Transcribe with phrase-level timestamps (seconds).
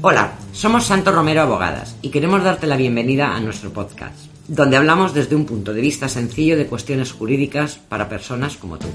[0.00, 5.12] Hola, somos Santo Romero Abogadas y queremos darte la bienvenida a nuestro podcast, donde hablamos
[5.12, 8.86] desde un punto de vista sencillo de cuestiones jurídicas para personas como tú.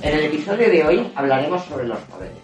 [0.00, 2.38] En el episodio de hoy hablaremos sobre los poderes.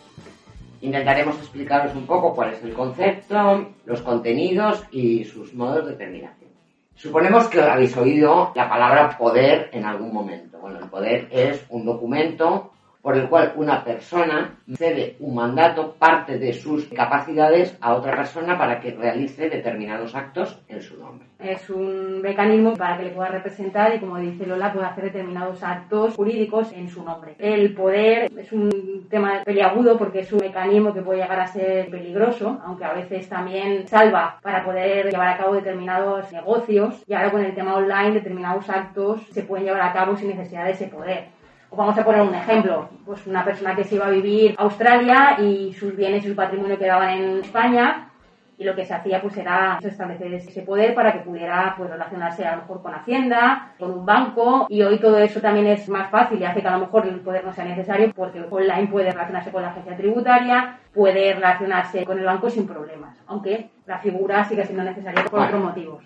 [0.83, 6.51] Intentaremos explicaros un poco cuál es el concepto, los contenidos y sus modos de terminación.
[6.97, 10.59] Suponemos que habéis oído la palabra poder en algún momento.
[10.59, 12.74] Bueno, el poder es un documento
[13.05, 18.57] por el cual una persona cede un mandato, parte de sus capacidades a otra persona
[18.57, 21.27] para que realice determinados actos en su nombre.
[21.39, 25.63] Es un mecanismo para que le pueda representar y, como dice Lola, pueda hacer determinados
[25.63, 27.35] actos jurídicos en su nombre.
[27.39, 31.91] El poder es un tema peliagudo porque es un mecanismo que puede llegar a ser
[31.91, 37.05] peligroso, aunque a veces también salva para poder llevar a cabo determinados negocios.
[37.07, 40.65] Y ahora con el tema online, determinados actos se pueden llevar a cabo sin necesidad
[40.65, 41.44] de ese poder
[41.77, 45.37] vamos a poner un ejemplo, pues una persona que se iba a vivir a Australia
[45.41, 48.11] y sus bienes y su patrimonio quedaban en España
[48.57, 52.45] y lo que se hacía pues era establecer ese poder para que pudiera pues relacionarse
[52.45, 56.11] a lo mejor con Hacienda, con un banco y hoy todo eso también es más
[56.11, 59.11] fácil y hace que a lo mejor el poder no sea necesario porque online puede
[59.11, 64.45] relacionarse con la agencia tributaria, puede relacionarse con el banco sin problemas, aunque la figura
[64.45, 66.05] sigue siendo necesaria por otros motivos.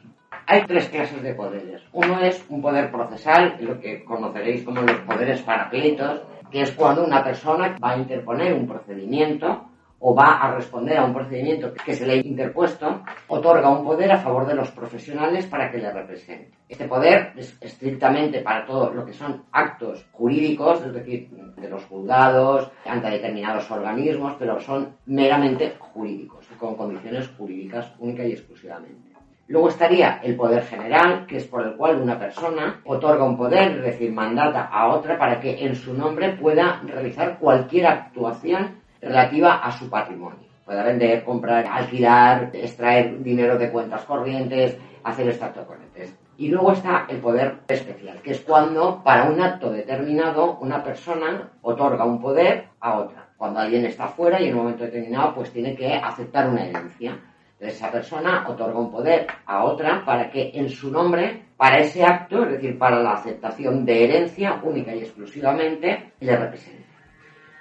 [0.50, 1.82] Hay tres clases de poderes.
[1.92, 7.04] Uno es un poder procesal, lo que conoceréis como los poderes paracletos, que es cuando
[7.04, 9.66] una persona va a interponer un procedimiento
[9.98, 14.10] o va a responder a un procedimiento que se le ha interpuesto, otorga un poder
[14.10, 16.56] a favor de los profesionales para que le represente.
[16.66, 21.84] Este poder es estrictamente para todo lo que son actos jurídicos, es decir, de los
[21.84, 29.07] juzgados, ante determinados organismos, pero son meramente jurídicos, con condiciones jurídicas única y exclusivamente.
[29.48, 33.78] Luego estaría el poder general, que es por el cual una persona otorga un poder,
[33.78, 39.54] es decir, mandata a otra para que en su nombre pueda realizar cualquier actuación relativa
[39.54, 40.47] a su patrimonio.
[40.66, 46.14] Pueda vender, comprar, alquilar, extraer dinero de cuentas corrientes, hacer extracto corrientes.
[46.37, 51.53] Y luego está el poder especial, que es cuando para un acto determinado una persona
[51.62, 53.28] otorga un poder a otra.
[53.38, 57.19] Cuando alguien está fuera y en un momento determinado pues tiene que aceptar una herencia
[57.60, 62.44] esa persona otorga un poder a otra para que en su nombre, para ese acto,
[62.44, 66.86] es decir, para la aceptación de herencia única y exclusivamente, le represente.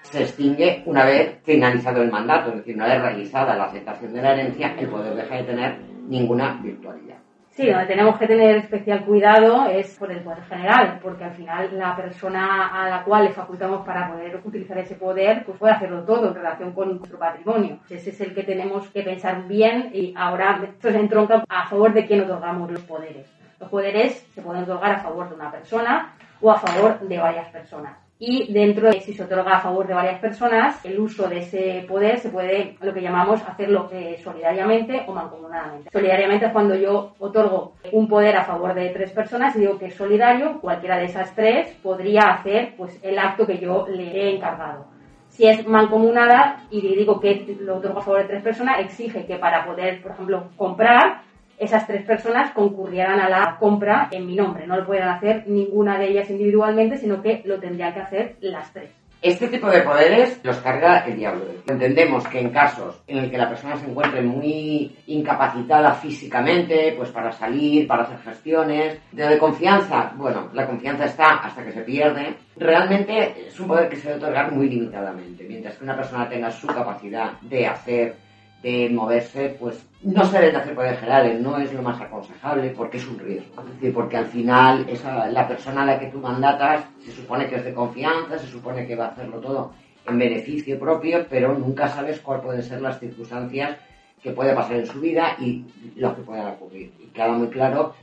[0.03, 4.21] Se extingue una vez finalizado el mandato, es decir, una vez realizada la aceptación de
[4.21, 7.16] la herencia, el poder deja de tener ninguna virtualidad.
[7.57, 11.75] Sí, donde tenemos que tener especial cuidado es por el poder general, porque al final
[11.75, 16.03] la persona a la cual le facultamos para poder utilizar ese poder, pues puede hacerlo
[16.03, 17.79] todo en relación con nuestro patrimonio.
[17.90, 21.95] Ese es el que tenemos que pensar bien y ahora esto se entronca a favor
[21.95, 23.25] de quién otorgamos los poderes.
[23.59, 27.50] Los poderes se pueden otorgar a favor de una persona o a favor de varias
[27.50, 31.39] personas y dentro de si se otorga a favor de varias personas, el uso de
[31.39, 35.89] ese poder se puede, lo que llamamos, hacerlo eh, solidariamente o mancomunadamente.
[35.91, 39.88] Solidariamente es cuando yo otorgo un poder a favor de tres personas y digo que
[39.88, 44.35] es solidario, cualquiera de esas tres podría hacer pues el acto que yo le he
[44.35, 44.85] encargado.
[45.29, 49.35] Si es mancomunada y digo que lo otorgo a favor de tres personas, exige que
[49.35, 51.22] para poder, por ejemplo, comprar,
[51.57, 54.68] esas tres personas concurrieran a la compra en mi nombre.
[54.68, 58.72] No lo pueden hacer ninguna de ellas individualmente, sino que lo tendrían que hacer las
[58.73, 58.91] tres.
[59.19, 61.45] Este tipo de poderes los carga el diablo.
[61.68, 67.09] Entendemos que en casos en el que la persona se encuentre muy incapacitada físicamente, pues
[67.09, 72.36] para salir, para hacer gestiones, de confianza, bueno, la confianza está hasta que se pierde.
[72.57, 75.45] Realmente es un poder que se debe otorgar muy limitadamente.
[75.45, 78.26] Mientras que una persona tenga su capacidad de hacer
[78.62, 82.98] de moverse, pues no se deben hacer poderes generales, no es lo más aconsejable porque
[82.98, 83.62] es un riesgo.
[83.62, 87.48] Es decir, porque al final esa, la persona a la que tú mandatas se supone
[87.48, 89.74] que es de confianza, se supone que va a hacerlo todo
[90.07, 93.77] en beneficio propio, pero nunca sabes cuáles pueden ser las circunstancias
[94.21, 95.65] que puede pasar en su vida y
[95.95, 96.94] lo que pueda ocurrir.
[97.00, 97.94] Y queda muy claro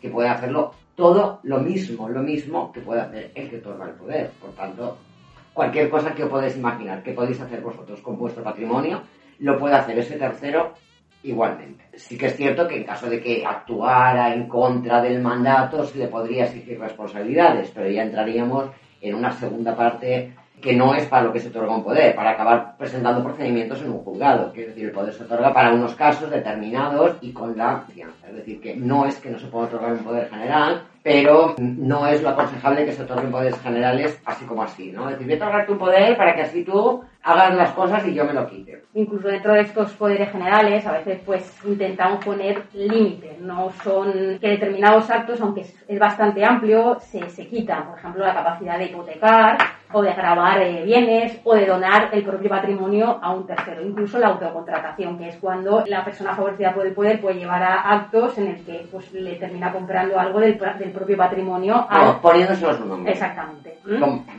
[0.00, 3.94] que puede hacerlo todo lo mismo, lo mismo que puede hacer el que otorga el
[3.94, 4.30] poder.
[4.40, 4.96] Por tanto,
[5.52, 9.02] cualquier cosa que os podéis imaginar que podéis hacer vosotros con vuestro patrimonio,
[9.44, 10.72] lo puede hacer ese tercero
[11.22, 11.84] igualmente.
[11.96, 15.98] Sí que es cierto que en caso de que actuara en contra del mandato se
[15.98, 18.70] le podría exigir responsabilidades, pero ya entraríamos
[19.02, 20.32] en una segunda parte
[20.62, 23.90] que no es para lo que se otorga un poder, para acabar presentando procedimientos en
[23.90, 24.50] un juzgado.
[24.54, 28.28] Es decir, el poder se otorga para unos casos determinados y con la fianza.
[28.28, 32.06] Es decir, que no es que no se pueda otorgar un poder general, pero no
[32.06, 35.10] es lo aconsejable que se otorguen poderes generales así como así, ¿no?
[35.10, 38.14] Es decir, voy a otorgarte un poder para que así tú hagas las cosas y
[38.14, 38.84] yo me lo quite.
[38.94, 44.48] Incluso dentro de estos poderes generales, a veces pues intentamos poner límites, no son que
[44.48, 47.86] determinados actos, aunque es bastante amplio, se, se quitan.
[47.86, 49.58] Por ejemplo, la capacidad de hipotecar,
[49.94, 53.80] o de grabar eh, bienes o de donar el propio patrimonio a un tercero.
[53.80, 57.92] Incluso la autocontratación, que es cuando la persona favorecida por el poder puede llevar a
[57.92, 61.86] actos en el que pues, le termina comprando algo del, del propio patrimonio.
[61.88, 62.20] A...
[62.20, 63.12] poniéndose su nombre.
[63.12, 63.78] Exactamente.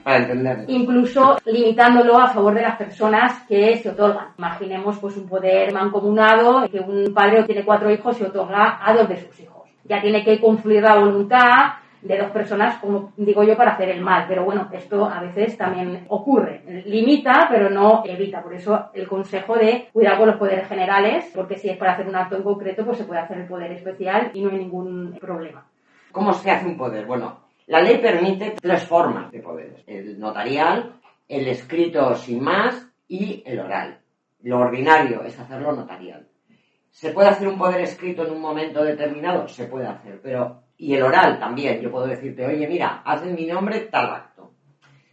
[0.04, 0.66] Para entender.
[0.68, 4.30] Incluso limitándolo a favor de las personas que se otorgan.
[4.38, 9.08] Imaginemos pues un poder mancomunado que un padre tiene cuatro hijos y otorga a dos
[9.08, 9.70] de sus hijos.
[9.84, 11.76] Ya tiene que confluir la voluntad
[12.06, 14.26] de dos personas, como digo yo, para hacer el mal.
[14.28, 16.62] Pero bueno, esto a veces también ocurre.
[16.86, 18.42] Limita, pero no evita.
[18.42, 22.08] Por eso el consejo de cuidar con los poderes generales, porque si es para hacer
[22.08, 25.18] un acto en concreto, pues se puede hacer el poder especial y no hay ningún
[25.20, 25.66] problema.
[26.16, 27.06] ¿Cómo se hace un poder?
[27.06, 29.84] Bueno, la ley permite tres formas de poderes.
[29.86, 30.94] El notarial,
[31.28, 34.00] el escrito sin más y el oral.
[34.44, 36.26] Lo ordinario es hacerlo notarial.
[36.90, 39.46] ¿Se puede hacer un poder escrito en un momento determinado?
[39.50, 41.82] Se puede hacer, pero y el oral también.
[41.82, 44.54] Yo puedo decirte, oye, mira, haz en mi nombre tal acto.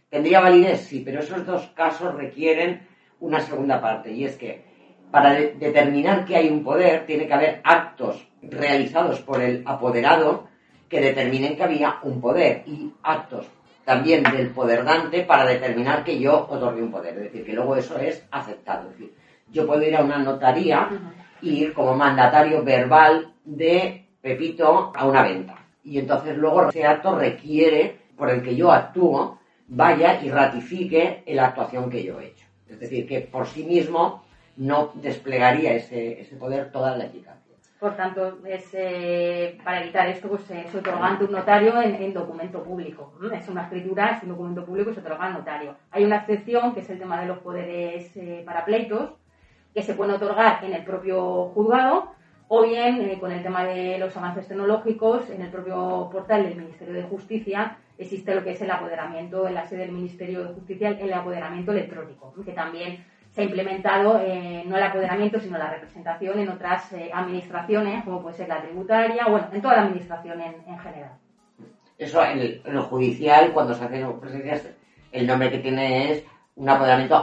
[0.09, 0.85] ¿Tendría validez?
[0.85, 2.87] Sí, pero esos dos casos requieren
[3.19, 4.09] una segunda parte.
[4.13, 4.63] Y es que
[5.11, 10.52] para determinar que hay un poder, tiene que haber actos realizados por el apoderado
[10.93, 13.47] que determinen que había un poder y actos
[13.83, 17.17] también del poder dante para determinar que yo otorgué un poder.
[17.17, 18.91] Es decir, que luego eso es aceptado.
[18.91, 19.15] Es decir,
[19.51, 20.87] yo puedo ir a una notaría
[21.41, 25.55] y ir como mandatario verbal de Pepito a una venta.
[25.83, 31.47] Y entonces luego ese acto requiere, por el que yo actúo, vaya y ratifique la
[31.47, 32.45] actuación que yo he hecho.
[32.69, 34.23] Es decir, que por sí mismo
[34.57, 37.42] no desplegaría ese, ese poder toda la eficacia.
[37.83, 43.11] Por tanto, es, eh, para evitar esto, pues es otorgante un notario en, documento público.
[43.33, 45.75] Es una escritura, es un documento público y se otorga al notario.
[45.91, 49.09] Hay una excepción, que es el tema de los poderes eh, para pleitos,
[49.73, 52.13] que se pueden otorgar en el propio juzgado
[52.47, 56.55] o bien eh, con el tema de los avances tecnológicos, en el propio portal del
[56.55, 60.53] Ministerio de Justicia existe lo que es el apoderamiento en la sede del Ministerio de
[60.53, 65.71] Justicia, el apoderamiento electrónico, que también se ha implementado eh, no el apoderamiento, sino la
[65.71, 70.39] representación en otras eh, administraciones, como puede ser la tributaria, bueno, en toda la administración
[70.39, 71.11] en, general.
[71.97, 74.69] Eso en, lo judicial, cuando se hacen presencias,
[75.11, 76.23] el nombre que tiene es
[76.55, 77.15] un apoderamiento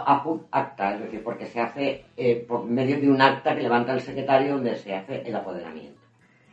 [0.51, 4.01] acta, es decir, porque se hace eh, por medio de un acta que levanta el
[4.01, 6.00] secretario donde se hace el apoderamiento.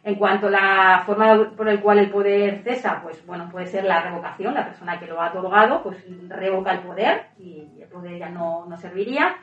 [0.07, 3.83] En cuanto a la forma por la cual el poder cesa, pues bueno, puede ser
[3.83, 5.97] la revocación, la persona que lo ha otorgado, pues
[6.29, 9.35] revoca el poder y el poder ya no, no serviría.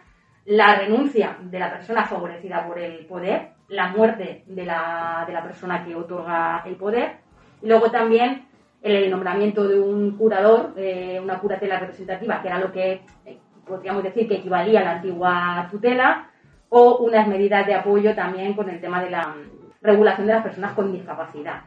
[0.46, 5.42] La renuncia de la persona favorecida por el poder, la muerte de la, de la
[5.42, 7.16] persona que otorga el poder.
[7.60, 8.46] Y luego también
[8.80, 14.02] el nombramiento de un curador, eh, una curatela representativa, que era lo que eh, podríamos
[14.02, 16.30] decir que equivalía a la antigua tutela,
[16.70, 19.34] o unas medidas de apoyo también con el tema de la
[19.84, 21.62] regulación de las personas con discapacidad.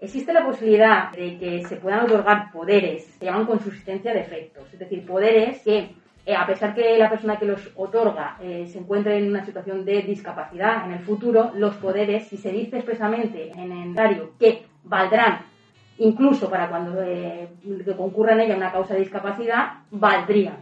[0.00, 4.78] Existe la posibilidad de que se puedan otorgar poderes que llaman consistencia de efectos, es
[4.78, 5.90] decir, poderes que,
[6.24, 10.02] eh, a pesar que la persona que los otorga se encuentre en una situación de
[10.02, 15.40] discapacidad en el futuro, los poderes, si se dice expresamente en el inventario que valdrán
[15.98, 17.48] incluso para cuando eh,
[17.96, 20.56] concurra en ella una causa de discapacidad, valdría.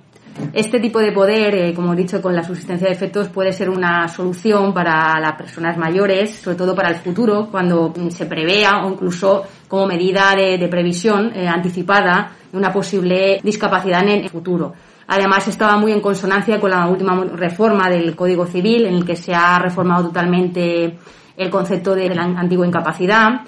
[0.53, 3.71] Este tipo de poder, eh, como he dicho, con la subsistencia de efectos puede ser
[3.71, 8.91] una solución para las personas mayores, sobre todo para el futuro, cuando se prevea o
[8.91, 14.75] incluso como medida de, previsión eh, anticipada de una posible discapacidad en el futuro.
[15.09, 19.17] Además, estaba muy en consonancia con la última reforma del Código Civil, en el que
[19.17, 20.99] se ha reformado totalmente
[21.37, 23.43] el concepto de la antigua incapacidad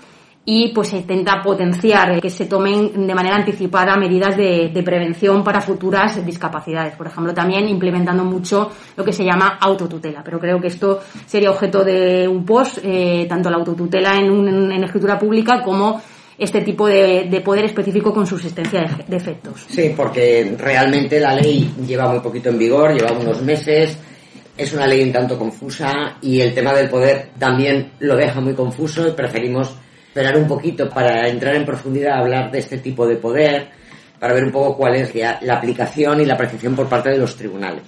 [0.44, 5.60] y pues se intenta potenciar que se tomen de manera anticipada medidas de, prevención para
[5.60, 6.96] futuras discapacidades.
[6.96, 10.24] Por ejemplo, también implementando mucho lo que se llama autotutela.
[10.24, 14.84] Pero creo que esto sería objeto de un post, eh, tanto la autotutela en, en,
[14.84, 16.00] escritura pública como
[16.38, 19.66] este tipo de, poder específico con subsistencia de, de efectos.
[19.68, 23.98] Sí, porque realmente la ley lleva muy poquito en vigor, lleva unos meses
[24.58, 28.54] es una ley un tanto confusa y el tema del poder también lo deja muy
[28.54, 29.76] confuso y preferimos
[30.08, 33.68] esperar un poquito para entrar en profundidad a hablar de este tipo de poder,
[34.18, 37.36] para ver un poco cuál es la aplicación y la apreciación por parte de los
[37.36, 37.82] tribunales.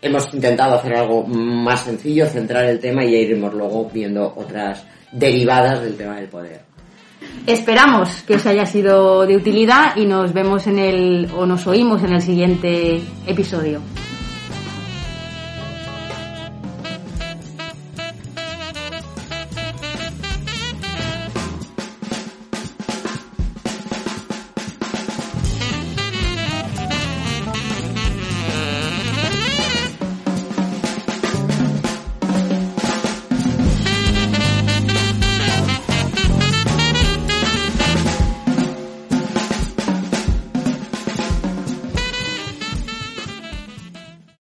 [0.00, 4.84] hemos intentado hacer algo más sencillo, centrar el tema y ya iremos luego viendo otras
[5.12, 6.62] derivadas del tema del poder.
[7.46, 12.02] Esperamos que os haya sido de utilidad y nos vemos en el o nos oímos
[12.02, 13.80] en el siguiente episodio.